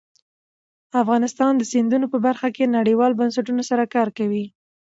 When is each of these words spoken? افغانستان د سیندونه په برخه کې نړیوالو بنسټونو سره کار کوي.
افغانستان 1.01 1.53
د 1.57 1.63
سیندونه 1.71 2.05
په 2.13 2.17
برخه 2.25 2.47
کې 2.55 2.73
نړیوالو 2.77 3.17
بنسټونو 3.19 3.61
سره 3.69 3.83
کار 3.95 4.07
کوي. 4.17 4.45